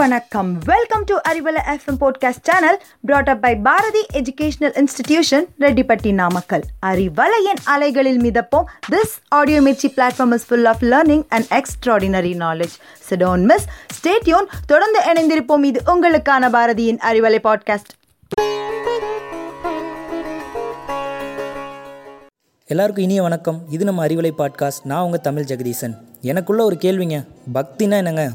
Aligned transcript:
வணக்கம். 0.00 0.58
Welcome 0.64 1.04
to 1.04 1.16
Arivalai 1.28 1.60
FM 1.66 1.98
podcast 2.00 2.42
channel 2.42 2.82
brought 3.00 3.28
up 3.28 3.42
by 3.42 3.56
Bharathi 3.56 4.06
educational 4.12 4.80
institution 4.80 5.44
Rettipatti 5.60 6.12
Namakkal 6.12 6.62
அறிவலையின் 6.86 7.60
அலைகளில் 7.64 8.20
மிதப்போம். 8.20 8.64
This 8.90 9.14
audio 9.28 9.60
Mirchi 9.60 9.88
platform 9.96 10.32
is 10.32 10.46
full 10.46 10.64
of 10.64 10.82
learning 10.82 11.24
and 11.28 11.44
extraordinary 11.50 12.32
knowledge 12.36 12.76
சிடோன் 13.10 13.42
miss 13.42 13.66
stay tuned 13.98 14.46
தொடர்ந்து 14.66 15.00
இணைந்திருப்போம். 15.12 15.64
இது 15.64 15.82
உங்களுக்கான 15.86 16.50
பாரதியின் 16.50 17.00
Arivalai 17.10 17.38
podcast 17.44 17.92
எல்லாருக்கும் 22.64 23.04
இனிய 23.04 23.22
வணக்கம். 23.22 23.62
இது 23.70 23.84
நம்ம 23.84 24.06
அறிவலை 24.06 24.32
பாட்காஸ்ட் 24.38 24.84
நான் 24.84 25.02
உங்கள் 25.02 25.20
தமிழ் 25.20 25.42
ஜெகதீசன். 25.42 25.94
எனக்குள்ள 26.20 26.64
ஒரு 26.64 26.76
கேள்விங்க. 26.80 27.26
பக்தினா 27.54 27.96
என்னங்க? 27.96 28.30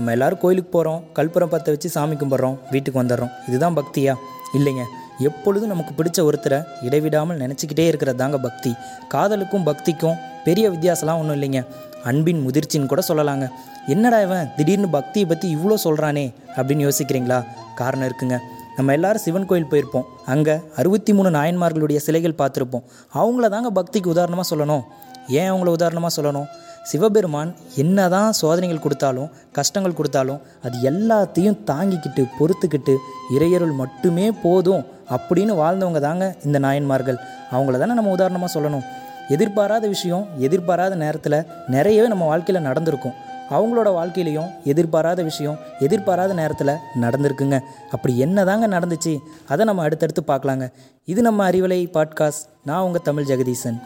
நம்ம 0.00 0.12
எல்லாரும் 0.12 0.40
கோயிலுக்கு 0.42 0.70
போகிறோம் 0.70 1.00
கல்புரம் 1.12 1.48
பற்ற 1.48 1.72
வச்சு 1.72 1.88
சாமி 1.88 2.14
கும்பிட்றோம் 2.14 2.54
வீட்டுக்கு 2.70 3.02
வந்துடுறோம். 3.02 3.32
இதுதான் 3.48 3.74
பக்தியா? 3.76 4.14
இல்லைங்க. 4.58 4.84
எப்பொழுதும் 5.18 5.72
நமக்கு 5.72 5.92
பிடிச்ச 5.98 6.18
ஒருத்தரை 6.28 6.58
இடைவிடாமல் 6.82 7.38
நினச்சிக்கிட்டே 7.38 7.84
இருக்கிறது 7.86 8.18
தாங்க 8.18 8.38
பக்தி. 8.38 8.74
காதலுக்கும் 9.08 9.66
பக்திக்கும் 9.66 10.16
பெரிய 10.44 10.70
வித்தியாசம்லாம் 10.70 11.18
ஒன்றும் 11.22 11.36
இல்லைங்க. 11.40 11.66
அன்பின் 12.04 12.40
முதிர்ச்சின்னு 12.46 12.86
கூட 12.86 13.02
சொல்லலாங்க. 13.08 13.48
என்னடா 13.86 14.20
இவன் 14.20 14.48
திடீர்னு 14.56 14.88
பக்தியை 14.88 15.28
பற்றி 15.28 15.56
இவ்வளோ 15.56 15.76
சொல்கிறானே 15.84 16.34
அப்படின்னு 16.56 16.86
யோசிக்கிறீங்களா? 16.86 17.44
காரணம் 17.74 18.08
இருக்குங்க. 18.08 18.38
நம்ம 18.76 18.92
எல்லாரும் 18.92 19.22
சிவன் 19.22 19.46
கோயில் 19.46 19.70
போயிருப்போம். 19.70 20.08
அங்கே 20.26 20.56
அறுபத்தி 20.76 21.14
மூணு 21.14 21.30
நாயன்மார்களுடைய 21.30 21.96
சிலைகள் 21.96 22.38
பார்த்துருப்போம். 22.38 22.86
அவங்கள 23.14 23.48
தாங்க 23.48 23.82
பக்திக்கு 23.82 24.06
உதாரணமாக 24.06 24.56
சொல்லணும். 24.56 24.82
ஏன் 25.28 25.52
அவங்கள 25.52 25.68
உதாரணமாக 25.68 26.22
சொல்லணும்? 26.22 26.46
சிவபெருமான் 26.82 27.54
என்னதான் 27.76 28.32
சோதனைகள் 28.32 28.78
கொடுத்தாலும் 28.78 29.30
கஷ்டங்கள் 29.52 29.94
கொடுத்தாலும் 29.94 30.40
அது 30.62 30.90
எல்லாத்தையும் 30.90 31.58
தாங்கிக்கிட்டு 31.66 32.28
பொறுத்துக்கிட்டு 32.38 32.96
இறையருள் 33.38 33.74
மட்டுமே 33.74 34.32
போதும் 34.32 34.84
அப்படின்னு 35.10 35.54
வாழ்ந்தவங்க 35.62 36.00
தாங்க 36.00 36.36
இந்த 36.44 36.58
நாயன்மார்கள். 36.58 37.18
அவங்கள 37.50 37.78
தானே 37.78 37.94
நம்ம 37.94 38.10
உதாரணமாக 38.10 38.60
சொல்லணும். 38.60 38.84
எதிர்பாராத 39.28 39.86
விஷயம் 39.86 40.26
எதிர்பாராத 40.38 40.94
நேரத்தில் 40.94 41.46
நிறையவே 41.66 42.08
நம்ம 42.08 42.24
வாழ்க்கையில் 42.24 42.64
நடந்திருக்கும். 42.64 43.12
அவங்களோட 43.50 43.88
வாழ்க்கையிலையும் 43.88 44.50
எதிர்பாராத 44.64 45.22
விஷயம் 45.22 45.58
எதிர்பாராத 45.78 46.32
நேரத்தில் 46.32 46.76
நடந்திருக்குங்க. 47.00 47.60
அப்படி 47.90 48.18
என்ன 48.18 48.44
தாங்க 48.44 48.68
நடந்துச்சு? 48.68 49.18
அதை 49.48 49.64
நம்ம 49.64 49.82
அடுத்தடுத்து 49.82 50.22
பார்க்கலாங்க. 50.26 50.72
இது 51.04 51.22
நம்ம 51.22 51.50
அறிவலை 51.50 51.80
பாட்காஸ்ட். 51.92 52.46
நான் 52.64 52.82
உங்கள் 52.82 53.02
தமிழ் 53.02 53.24
ஜெகதீசன். 53.24 53.82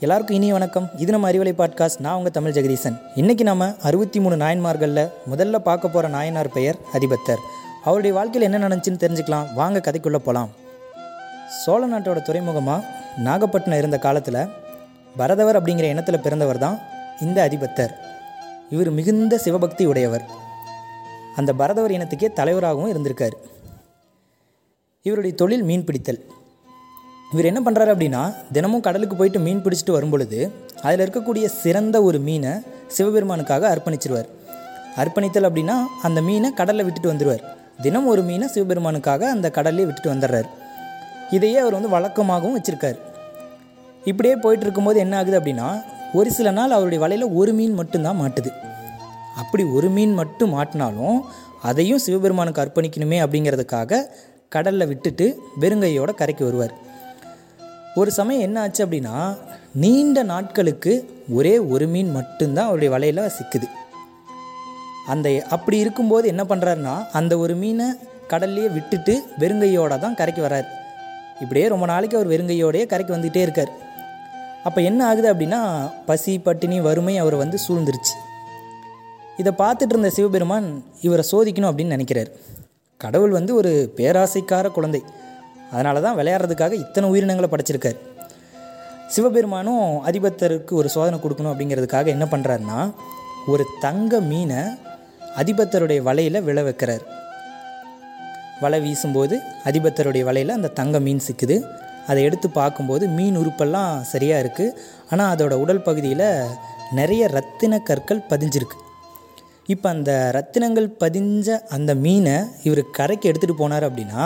எல்லாருக்கும் 0.00 0.36
இனிய 0.36 0.52
வணக்கம். 0.52 0.90
இது 0.96 1.10
நம்ம 1.10 1.30
அறிவலை 1.30 1.52
பாட்காஸ்ட். 1.58 1.98
நான் 1.98 2.14
உங்கள் 2.14 2.30
தமிழ் 2.30 2.52
ஜெகதீசன். 2.52 3.00
இன்றைக்கி 3.14 3.40
நம்ம 3.40 3.74
அறுபத்தி 3.82 4.20
மூணு 4.20 4.36
நாயன்மார்களில் 4.36 5.10
முதல்ல 5.30 5.58
பார்க்க 5.58 5.88
போகிற 5.88 6.08
நாயனார் 6.08 6.48
பெயர் 6.48 6.76
அதிபத்தர். 6.92 7.42
அவருடைய 7.84 8.16
வாழ்க்கையில் 8.16 8.52
என்ன 8.52 8.68
நடந்துச்சுன்னு 8.68 9.02
தெரிஞ்சுக்கலாம். 9.02 9.54
வாங்க 9.54 9.78
கதைக்குள்ளே 9.78 10.12
போகலாம் 10.12 10.48
சோழ 11.64 11.88
நாட்டோட 11.88 12.22
துறைமுகமாக 12.22 12.84
நாகப்பட்டினம் 13.16 13.78
இருந்த 13.78 13.98
காலத்தில் 13.98 14.48
பரதவர் 15.16 15.62
அப்படிங்கிற 15.62 15.82
இனத்தில் 15.82 16.20
பிறந்தவர் 16.20 16.58
தான் 16.58 16.78
இந்த 17.20 17.48
அதிபத்தர். 17.48 17.94
இவர் 18.70 18.90
மிகுந்த 18.90 19.38
சிவபக்தி 19.38 19.86
உடையவர். 19.86 20.24
அந்த 21.36 21.52
பரதவர் 21.52 21.90
இனத்துக்கே 21.90 22.32
தலைவராகவும் 22.32 22.92
இருந்திருக்கார். 22.92 23.36
இவருடைய 25.02 25.36
தொழில் 25.36 25.62
மீன் 25.62 25.84
பிடித்தல் 25.84 26.24
இவர் 27.32 27.48
என்ன 27.50 27.60
பண்ணுறாரு 27.64 27.90
அப்படின்னா 27.94 28.22
தினமும் 28.54 28.84
கடலுக்கு 28.86 29.16
போயிட்டு 29.16 29.40
மீன் 29.44 29.62
பிடிச்சிட்டு 29.64 29.94
வரும் 29.96 30.12
பொழுது 30.12 30.38
அதில் 30.82 31.02
இருக்கக்கூடிய 31.04 31.44
சிறந்த 31.62 31.96
ஒரு 32.02 32.18
மீனை 32.26 32.52
சிவபெருமானுக்காக 32.96 33.64
அர்ப்பணிச்சிருவார். 33.72 34.28
அர்ப்பணித்தல் 35.02 35.48
அப்படின்னா 35.48 35.76
அந்த 36.06 36.20
மீனை 36.28 36.48
கடலில் 36.60 36.86
விட்டுட்டு 36.86 37.12
வந்துடுவார் 37.12 37.44
தினம் 37.84 38.08
ஒரு 38.12 38.22
மீனை 38.22 38.46
சிவபெருமானுக்காக 38.54 39.28
அந்த 39.34 39.46
கடல்லே 39.58 39.84
விட்டுட்டு 39.88 40.12
வந்துடுறார். 40.14 40.48
இதையே 41.36 41.58
அவர் 41.58 41.76
வந்து 41.78 41.92
வழக்கமாகவும் 41.96 42.56
வச்சுருக்கார். 42.58 42.98
இப்படியே 44.10 44.34
போயிட்டு 44.44 44.66
இருக்கும்போது 44.66 44.98
என்ன 45.04 45.16
ஆகுது 45.20 45.38
அப்படின்னா 45.40 45.68
ஒரு 46.18 46.30
சில 46.36 46.50
நாள் 46.50 46.76
அவருடைய 46.76 47.00
வலையில் 47.04 47.34
ஒரு 47.40 47.52
மீன் 47.58 47.78
மட்டும்தான் 47.80 48.20
மாட்டுது. 48.22 48.50
அப்படி 49.42 49.64
ஒரு 49.78 49.88
மீன் 49.96 50.14
மட்டும் 50.20 50.54
மாட்டினாலும் 50.58 51.18
அதையும் 51.70 52.04
சிவபெருமானுக்கு 52.04 52.62
அர்ப்பணிக்கணுமே 52.64 53.18
அப்படிங்கிறதுக்காக 53.24 54.04
கடலில் 54.54 54.90
விட்டுட்டு 54.92 55.26
வெறுங்கையோட 55.62 56.10
கரைக்கு 56.20 56.44
வருவார். 56.48 56.74
ஒரு 57.94 58.10
சமயம் 58.10 58.40
என்ன 58.40 58.60
ஆச்சு 58.60 58.86
அப்படின்னா 58.86 59.36
நீண்ட 59.74 60.22
நாட்களுக்கு 60.22 60.92
ஒரே 61.32 61.58
ஒரு 61.58 61.86
மீன் 61.86 62.10
மட்டும்தான் 62.10 62.66
அவருடைய 62.66 62.90
வலையில் 62.94 63.32
சிக்குது. 63.36 63.66
அந்த 65.08 65.46
அப்படி 65.50 65.78
இருக்கும்போது 65.78 66.28
என்ன 66.28 66.44
பண்ணுறாருன்னா 66.44 66.94
அந்த 67.12 67.38
ஒரு 67.38 67.54
மீனை 67.54 67.86
கடல்லையே 68.32 68.72
விட்டுட்டு 68.72 69.22
வெறுங்கையோட 69.38 69.98
தான் 69.98 70.14
கரைக்கு 70.14 70.42
வரார் 70.42 70.68
இப்படியே 71.40 71.68
ரொம்ப 71.68 71.86
நாளைக்கு 71.86 72.16
அவர் 72.16 72.32
வெறுங்கையோடையே 72.32 72.86
கரைக்கு 72.86 73.16
வந்துகிட்டே 73.16 73.36
இருக்கார். 73.36 73.72
அப்போ 74.64 74.80
என்ன 74.80 75.06
ஆகுது 75.06 75.34
அப்படின்னா 75.34 75.60
பசி 76.06 76.38
பட்டினி 76.38 76.80
வறுமை 76.80 77.18
அவர் 77.18 77.34
வந்து 77.34 77.58
சூழ்ந்துருச்சு. 77.68 78.14
இதை 79.36 79.52
பார்த்துட்டு 79.58 79.94
இருந்த 79.94 80.10
சிவபெருமான் 80.10 80.84
இவரை 81.00 81.24
சோதிக்கணும் 81.32 81.70
அப்படின்னு 81.70 81.96
நினைக்கிறார். 81.96 82.30
கடவுள் 82.96 83.30
வந்து 83.30 83.54
ஒரு 83.54 83.92
பேராசைக்கார 83.96 84.68
குழந்தை. 84.68 85.02
அதனால 85.72 86.00
தான் 86.06 86.18
விளையாடுறதுக்காக 86.20 86.76
இத்தனை 86.84 87.08
உயிரினங்களை 87.12 87.48
படைச்சிருக்கார். 87.52 87.98
சிவபெருமானும் 89.14 89.86
அதிபத்தருக்கு 90.08 90.72
ஒரு 90.80 90.88
சோதனை 90.94 91.16
கொடுக்கணும் 91.22 91.52
அப்படிங்கிறதுக்காக 91.52 92.10
என்ன 92.16 92.26
பண்ணுறாருன்னா 92.32 92.80
ஒரு 93.52 93.64
தங்க 93.84 94.20
மீனை 94.30 94.60
அதிபத்தருடைய 95.40 96.00
வலையில் 96.08 96.44
விழ 96.48 96.60
வைக்கிறார். 96.68 97.04
வலை 98.62 98.78
வீசும்போது 98.86 99.34
அதிபத்தருடைய 99.68 100.22
வலையில் 100.28 100.56
அந்த 100.56 100.72
தங்க 100.80 100.96
மீன் 101.06 101.24
சிக்குது. 101.26 101.56
அதை 102.10 102.20
எடுத்து 102.28 102.48
பார்க்கும்போது 102.58 103.04
மீன் 103.16 103.36
உறுப்பெல்லாம் 103.40 103.92
சரியாக 104.12 104.42
இருக்குது 104.44 104.76
ஆனால் 105.12 105.32
அதோட 105.34 105.54
உடல் 105.64 105.84
பகுதியில் 105.88 106.28
நிறைய 106.98 107.22
ரத்தின 107.36 107.82
கற்கள் 107.88 108.22
பதிஞ்சிருக்கு. 108.30 108.78
இப்போ 109.74 109.88
அந்த 109.94 110.12
ரத்தினங்கள் 110.36 110.88
பதிஞ்ச 111.02 111.58
அந்த 111.76 111.90
மீனை 112.04 112.36
இவர் 112.68 112.82
கரைக்கு 112.98 113.28
எடுத்துகிட்டு 113.30 113.62
போனார் 113.62 113.86
அப்படின்னா 113.88 114.24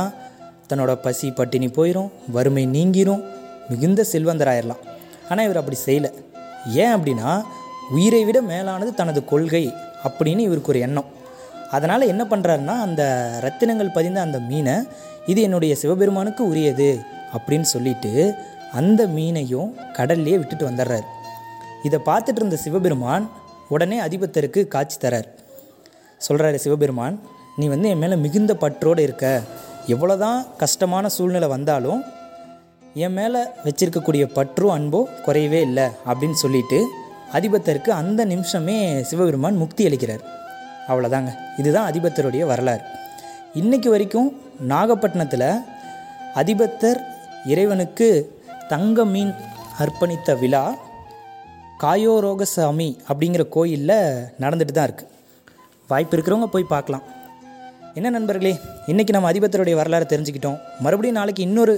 தன்னோட 0.69 0.93
பசி 1.07 1.29
பட்டினி 1.39 1.69
போயிடும் 1.79 2.11
வறுமை 2.37 2.65
நீங்கிரும் 2.77 3.23
மிகுந்த 3.71 4.01
செல்வந்தராயிடலாம் 4.13 4.83
ஆனால் 5.31 5.45
இவர் 5.47 5.61
அப்படி 5.61 5.79
செய்யலை. 5.87 6.11
ஏன் 6.83 6.95
அப்படின்னா 6.97 7.31
உயிரை 7.97 8.23
விட 8.29 8.39
மேலானது 8.53 8.91
தனது 9.01 9.21
கொள்கை 9.33 9.65
அப்படின்னு 10.07 10.43
இவருக்கு 10.49 10.73
ஒரு 10.73 10.81
எண்ணம். 10.87 11.09
அதனால் 11.77 12.11
என்ன 12.13 12.23
பண்ணுறாருன்னா 12.31 12.75
அந்த 12.87 13.03
ரத்தினங்கள் 13.45 13.95
பதிந்த 13.97 14.19
அந்த 14.27 14.39
மீனை 14.51 14.75
இது 15.33 15.41
என்னுடைய 15.47 15.75
சிவபெருமானுக்கு 15.83 16.43
உரியது 16.51 16.89
அப்படின்னு 17.37 17.67
சொல்லிட்டு 17.75 18.13
அந்த 18.81 19.03
மீனையும் 19.17 19.71
கடல்லையே 19.99 20.37
விட்டுட்டு 20.41 20.69
வந்துடுறாரு 20.71 21.07
இதை 21.89 21.99
பார்த்துட்டு 22.09 22.41
இருந்த 22.43 22.57
சிவபெருமான் 22.65 23.25
உடனே 23.75 23.99
அதிபத்தருக்கு 24.07 24.61
காட்சி 24.75 24.97
தரார். 25.03 25.29
சொல்கிறாரு 26.27 26.59
சிவபெருமான் 26.65 27.17
நீ 27.59 27.67
வந்து 27.73 27.89
என் 27.93 28.03
மேலே 28.03 28.17
மிகுந்த 28.25 28.53
பற்றோடு 28.63 29.03
இருக்க. 29.07 29.27
எவ்வளோதான் 29.93 30.39
கஷ்டமான 30.63 31.09
சூழ்நிலை 31.15 31.49
வந்தாலும் 31.55 32.03
என் 33.05 33.17
மேலே 33.19 33.41
வச்சிருக்கக்கூடிய 33.65 34.25
பற்றும் 34.39 34.75
அன்போ 34.75 35.01
குறையவே 35.27 35.61
இல்லை 35.69 35.87
அப்படின்னு 36.11 36.39
சொல்லிட்டு 36.43 36.79
அதிபத்தருக்கு 37.39 37.91
அந்த 38.01 38.21
நிமிஷமே 38.33 38.77
சிவபெருமான் 39.09 39.61
முக்தி 39.63 39.83
அளிக்கிறார். 39.89 40.23
அவ்வளோதாங்க 40.91 41.31
இதுதான் 41.61 41.89
அதிபத்தருடைய 41.91 42.45
வரலாறு. 42.51 42.85
இன்றைக்கு 43.61 43.91
வரைக்கும் 43.91 44.29
நாகப்பட்டினத்தில் 44.73 45.49
அதிபத்தர் 46.43 47.01
இறைவனுக்கு 47.53 48.09
தங்க 48.69 49.05
மீன் 49.05 49.33
அர்ப்பணித்த 49.83 50.39
விழா 50.43 50.65
காயோரோகசாமி 51.83 52.89
அப்படிங்கிற 53.09 53.45
கோயிலில் 53.57 53.99
நடந்துட்டு 54.43 54.75
தான் 54.77 54.89
இருக்குது 54.89 55.13
வாய்ப்பு 55.91 56.17
இருக்கிறவங்க 56.17 56.49
போய் 56.55 56.73
பார்க்கலாம். 56.75 57.05
என்ன 57.95 58.11
நண்பர்களே 58.11 58.59
இன்றைக்கி 58.87 59.09
நம்ம 59.09 59.33
அதிபத்தருடைய 59.33 59.73
வரலாறு 59.73 60.07
தெரிஞ்சுக்கிட்டோம். 60.09 60.59
மறுபடியும் 60.81 61.17
நாளைக்கு 61.17 61.43
இன்னொரு 61.43 61.75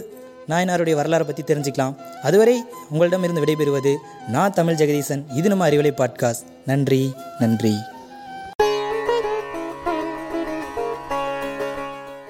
நாயனாருடைய 0.48 0.94
வரலாறை 0.94 1.24
பற்றி 1.24 1.54
தெரிஞ்சுக்கலாம். 1.54 1.96
அதுவரை 2.22 2.64
உங்களிடமிருந்து 2.90 3.44
விடைபெறுவது 3.44 3.96
நான் 4.28 4.52
தமிழ் 4.52 4.74
ஜெகதீசன். 4.74 5.24
இது 5.34 5.48
நம்ம 5.48 5.68
அறிவலை 5.68 5.92
பாட்காஸ்ட் 5.92 6.46
நன்றி 6.66 7.14
நன்றி. 7.38 7.74